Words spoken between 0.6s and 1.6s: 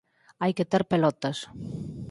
ter pelotas.